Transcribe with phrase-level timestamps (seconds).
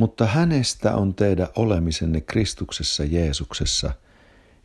[0.00, 3.92] mutta hänestä on teidän olemisenne Kristuksessa Jeesuksessa,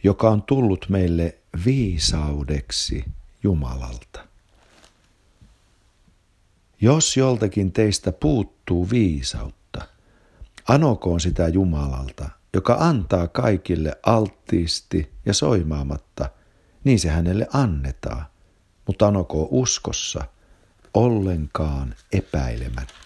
[0.03, 3.05] joka on tullut meille viisaudeksi
[3.43, 4.27] Jumalalta.
[6.81, 9.81] Jos joltakin teistä puuttuu viisautta,
[10.67, 16.29] anokoon sitä Jumalalta, joka antaa kaikille alttiisti ja soimaamatta,
[16.83, 18.25] niin se hänelle annetaan,
[18.87, 20.25] mutta anokoon uskossa,
[20.93, 23.04] ollenkaan epäilemättä.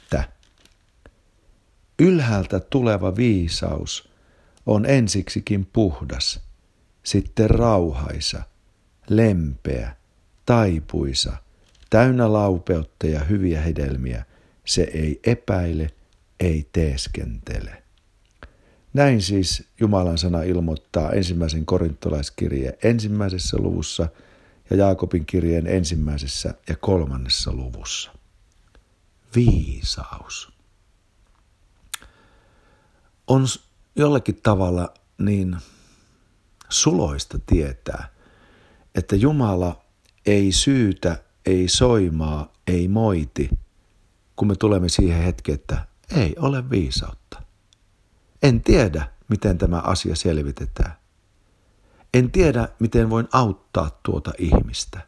[2.00, 4.10] Ylhäältä tuleva viisaus
[4.66, 6.40] on ensiksikin puhdas,
[7.04, 8.44] sitten rauhaisa,
[9.10, 9.96] lempeä,
[10.46, 11.34] taipuisa,
[11.90, 14.26] täynnä laupeutta ja hyviä hedelmiä.
[14.66, 15.90] Se ei epäile,
[16.40, 17.84] ei teeskentele.
[18.94, 24.08] Näin siis Jumalan sana ilmoittaa ensimmäisen korintolaiskirjeen ensimmäisessä luvussa
[24.70, 28.12] ja Jaakobin kirjeen ensimmäisessä ja kolmannessa luvussa.
[29.36, 30.59] Viisaus.
[33.30, 33.46] On
[33.96, 35.58] jollakin tavalla niin
[36.70, 38.08] suloista tietää,
[38.96, 39.82] että Jumala
[40.26, 43.50] ei syytä, ei soimaa, ei moiti,
[44.36, 47.42] kun me tulemme siihen hetkeen, että ei ole viisautta.
[48.44, 50.94] En tiedä, miten tämä asia selvitetään.
[52.14, 55.00] En tiedä, miten voin auttaa tuota ihmistä.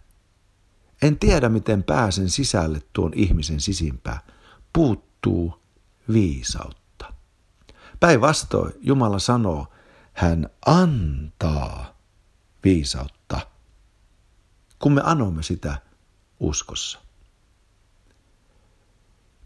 [1.02, 4.20] En tiedä, miten pääsen sisälle tuon ihmisen sisimpää.
[4.74, 5.62] Puuttuu
[6.14, 6.81] viisautta.
[8.02, 9.68] Päinvastoin Jumala sanoo,
[10.14, 11.98] hän antaa
[12.64, 13.40] viisautta,
[14.80, 15.82] kun me anomme sitä
[16.40, 17.00] uskossa.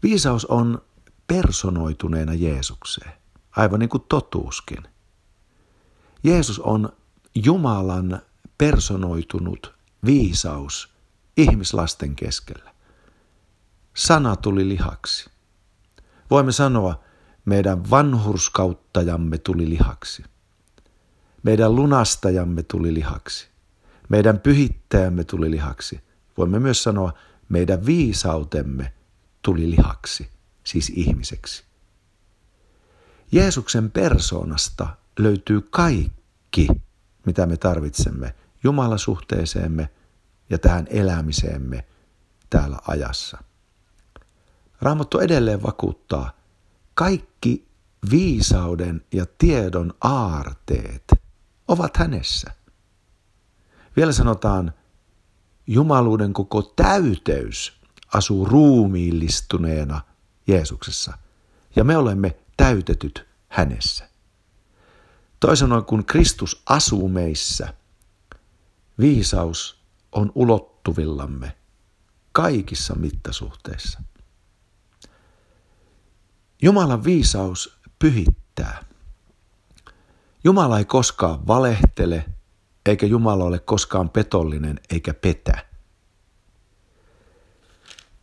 [0.02, 0.82] Viisaus on
[1.26, 3.12] personoituneena Jeesukseen,
[3.56, 4.88] aivan niin kuin totuuskin.
[6.24, 6.92] Jeesus on
[7.34, 8.22] Jumalan
[8.58, 9.74] personoitunut
[10.06, 10.92] viisaus
[11.36, 12.74] ihmislasten keskellä.
[13.94, 15.30] Sana tuli lihaksi.
[16.30, 17.05] Voimme sanoa,
[17.46, 20.24] meidän vanhurskauttajamme tuli lihaksi.
[21.42, 23.48] Meidän lunastajamme tuli lihaksi.
[24.08, 26.00] Meidän pyhittäjämme tuli lihaksi.
[26.38, 27.12] Voimme myös sanoa,
[27.48, 28.92] meidän viisautemme
[29.42, 30.28] tuli lihaksi,
[30.64, 31.64] siis ihmiseksi.
[33.32, 34.88] Jeesuksen persoonasta
[35.18, 36.68] löytyy kaikki,
[37.26, 38.34] mitä me tarvitsemme
[38.64, 39.88] Jumalasuhteeseemme
[40.50, 41.84] ja tähän elämiseemme
[42.50, 43.38] täällä ajassa.
[44.80, 46.30] Raamattu edelleen vakuuttaa,
[46.96, 47.68] kaikki
[48.10, 51.04] viisauden ja tiedon aarteet
[51.68, 52.50] ovat hänessä.
[53.96, 54.72] Vielä sanotaan,
[55.66, 57.80] jumaluuden koko täyteys
[58.14, 60.00] asuu ruumiillistuneena
[60.46, 61.18] Jeesuksessa,
[61.76, 64.08] ja me olemme täytetyt hänessä.
[65.40, 67.74] Toisin sanoen, kun Kristus asuu meissä,
[68.98, 69.80] viisaus
[70.12, 71.56] on ulottuvillamme
[72.32, 74.00] kaikissa mittasuhteissa.
[76.62, 78.84] Jumalan viisaus pyhittää.
[80.44, 82.24] Jumala ei koskaan valehtele,
[82.86, 85.66] eikä Jumala ole koskaan petollinen eikä petä.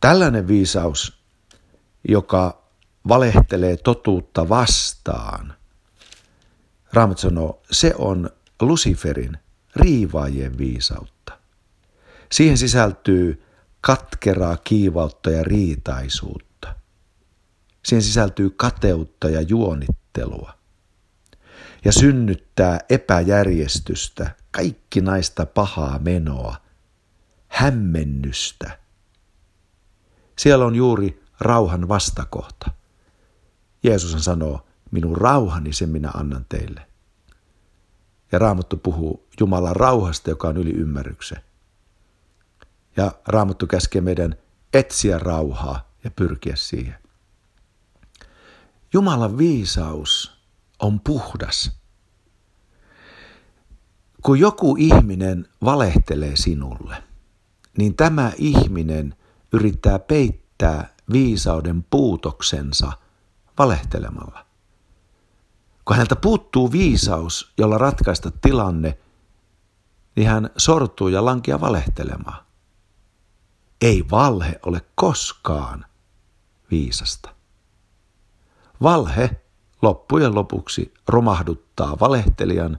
[0.00, 1.18] Tällainen viisaus,
[2.08, 2.62] joka
[3.08, 5.54] valehtelee totuutta vastaan,
[6.94, 8.30] Raamat sanoo, se on
[8.62, 9.38] Luciferin
[9.76, 11.38] riivaajien viisautta.
[12.32, 13.42] Siihen sisältyy
[13.80, 16.53] katkeraa kiivautta ja riitaisuutta.
[17.84, 20.52] Siihen sisältyy kateutta ja juonittelua.
[21.84, 26.56] Ja synnyttää epäjärjestystä, kaikki naista pahaa menoa,
[27.48, 28.78] hämmennystä.
[30.38, 32.70] Siellä on juuri rauhan vastakohta.
[33.82, 36.86] Jeesus sanoo, minun rauhani sen minä annan teille.
[38.32, 41.38] Ja Raamattu puhuu Jumalan rauhasta, joka on yli ymmärryksen.
[42.96, 44.36] Ja Raamattu käskee meidän
[44.72, 47.03] etsiä rauhaa ja pyrkiä siihen.
[48.94, 50.38] Jumalan viisaus
[50.78, 51.70] on puhdas.
[54.22, 57.02] Kun joku ihminen valehtelee sinulle,
[57.78, 59.16] niin tämä ihminen
[59.52, 62.92] yrittää peittää viisauden puutoksensa
[63.58, 64.46] valehtelemalla.
[65.84, 68.98] Kun häneltä puuttuu viisaus, jolla ratkaista tilanne,
[70.16, 72.44] niin hän sortuu ja lankia valehtelemaan.
[73.80, 75.84] Ei valhe ole koskaan
[76.70, 77.33] viisasta.
[78.82, 79.30] Valhe
[79.82, 82.78] loppujen lopuksi romahduttaa valehtelijan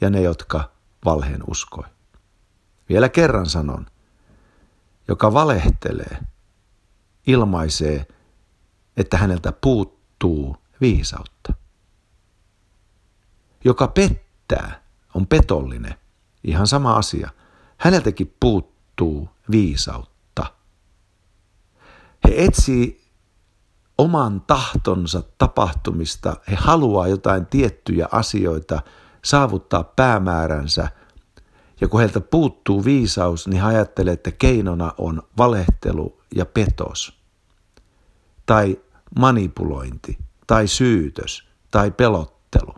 [0.00, 0.70] ja ne, jotka
[1.04, 1.84] valheen uskoi.
[2.88, 3.86] Vielä kerran sanon,
[5.08, 6.18] joka valehtelee,
[7.26, 8.06] ilmaisee,
[8.96, 11.52] että häneltä puuttuu viisautta.
[13.64, 14.82] Joka pettää,
[15.14, 15.94] on petollinen,
[16.44, 17.30] ihan sama asia.
[17.78, 20.54] Häneltäkin puuttuu viisautta.
[22.24, 23.01] He etsii
[23.98, 26.36] oman tahtonsa tapahtumista.
[26.50, 28.82] He haluaa jotain tiettyjä asioita
[29.24, 30.88] saavuttaa päämääränsä.
[31.80, 37.22] Ja kun heiltä puuttuu viisaus, niin he ajattelee, että keinona on valehtelu ja petos.
[38.46, 38.80] Tai
[39.18, 42.74] manipulointi, tai syytös, tai pelottelu.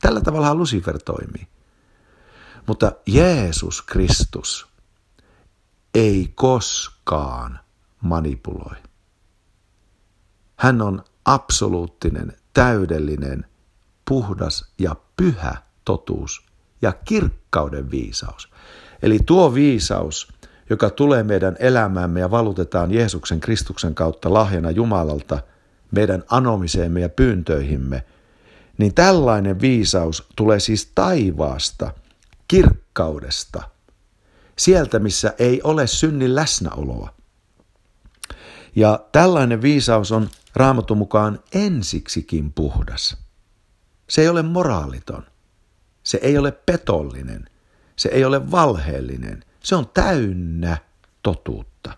[0.00, 1.46] Tällä tavalla Lucifer toimii.
[2.66, 4.66] Mutta Jeesus Kristus
[5.94, 7.60] ei koskaan
[8.00, 8.76] manipuloi.
[10.64, 13.44] Hän on absoluuttinen, täydellinen,
[14.08, 16.46] puhdas ja pyhä totuus
[16.82, 18.50] ja kirkkauden viisaus.
[19.02, 20.28] Eli tuo viisaus,
[20.70, 25.38] joka tulee meidän elämäämme ja valutetaan Jeesuksen Kristuksen kautta lahjana Jumalalta
[25.90, 28.04] meidän anomiseemme ja pyyntöihimme,
[28.78, 31.92] niin tällainen viisaus tulee siis taivaasta,
[32.48, 33.62] kirkkaudesta,
[34.58, 37.23] sieltä missä ei ole synnin läsnäoloa.
[38.76, 43.16] Ja tällainen viisaus on raamatun mukaan ensiksikin puhdas.
[44.08, 45.26] Se ei ole moraaliton.
[46.02, 47.48] Se ei ole petollinen.
[47.96, 49.44] Se ei ole valheellinen.
[49.60, 50.76] Se on täynnä
[51.22, 51.96] totuutta.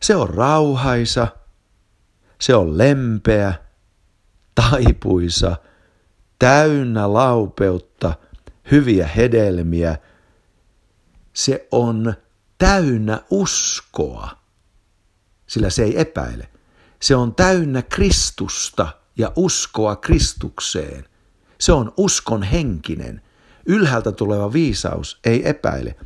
[0.00, 1.28] Se on rauhaisa.
[2.40, 3.54] Se on lempeä,
[4.54, 5.56] taipuisa,
[6.38, 8.14] täynnä laupeutta,
[8.70, 9.98] hyviä hedelmiä.
[11.32, 12.14] Se on
[12.58, 14.37] täynnä uskoa
[15.48, 16.48] sillä se ei epäile.
[17.00, 21.04] Se on täynnä Kristusta ja uskoa Kristukseen.
[21.58, 23.22] Se on uskon henkinen.
[23.66, 25.96] Ylhäältä tuleva viisaus ei epäile,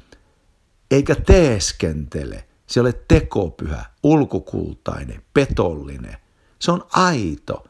[0.91, 2.49] eikä teeskentele.
[2.67, 6.17] Se ole tekopyhä, ulkokultainen, petollinen.
[6.59, 7.65] Se on aito,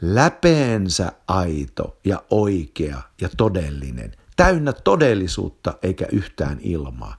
[0.00, 4.12] läpeensä aito ja oikea ja todellinen.
[4.36, 7.16] Täynnä todellisuutta eikä yhtään ilmaa.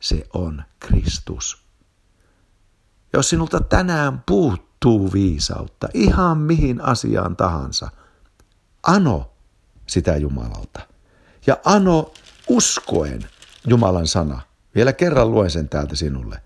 [0.00, 1.61] Se on Kristus.
[3.12, 7.88] Jos sinulta tänään puuttuu viisautta ihan mihin asiaan tahansa,
[8.82, 9.30] ano
[9.86, 10.80] sitä Jumalalta.
[11.46, 12.12] Ja ano
[12.48, 13.20] uskoen
[13.66, 14.40] Jumalan sana.
[14.74, 16.42] Vielä kerran luen sen täältä sinulle.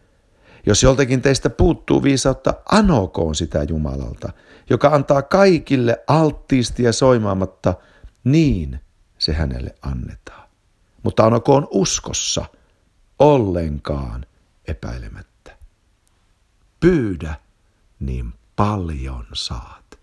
[0.67, 4.33] Jos joltakin teistä puuttuu viisautta, anokoon sitä Jumalalta,
[4.71, 7.75] joka antaa kaikille alttiisti ja soimaamatta,
[8.25, 8.81] niin
[9.19, 10.49] se hänelle annetaan.
[11.03, 12.45] Mutta anokoon uskossa,
[13.19, 14.27] ollenkaan
[14.69, 15.36] epäilemättä
[16.87, 17.35] pyydä,
[18.01, 19.99] niin paljon saat.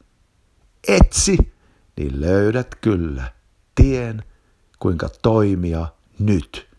[0.87, 1.37] Etsi,
[1.97, 3.31] niin löydät kyllä
[3.75, 4.23] tien,
[4.79, 5.87] kuinka toimia
[6.19, 6.69] nyt.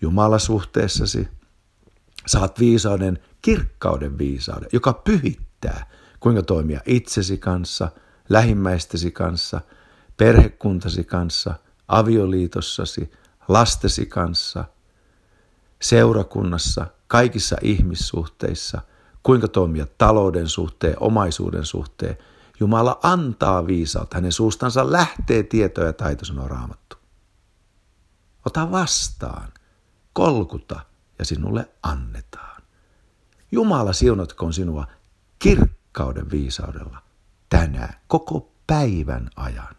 [0.00, 1.28] Jumalasuhteessasi
[2.26, 5.90] saat viisauden, kirkkauden viisauden, joka pyhittää,
[6.20, 7.90] kuinka toimia itsesi kanssa,
[8.28, 9.60] lähimmäistesi kanssa,
[10.16, 11.54] perhekuntasi kanssa,
[11.88, 13.10] avioliitossasi,
[13.48, 14.64] lastesi kanssa,
[15.82, 18.80] seurakunnassa, kaikissa ihmissuhteissa–
[19.22, 22.18] kuinka toimia talouden suhteen, omaisuuden suhteen.
[22.60, 24.16] Jumala antaa viisautta.
[24.16, 26.96] Hänen suustansa lähtee tietoja ja taito, sanoo raamattu.
[28.46, 29.52] Ota vastaan,
[30.12, 30.80] kolkuta
[31.18, 32.62] ja sinulle annetaan.
[33.52, 34.86] Jumala siunatkoon sinua
[35.38, 37.02] kirkkauden viisaudella
[37.48, 39.77] tänään, koko päivän ajan.